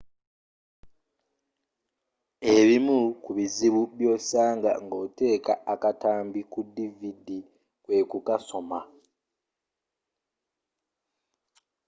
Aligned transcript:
ebimu 2.57 2.97
kubizibu 3.23 3.81
byosanga 3.97 4.71
ng'oteeka 4.83 5.53
akatambi 5.73 6.41
ku 6.51 6.59
dvd 6.75 7.27
kwekukasoma 7.83 8.79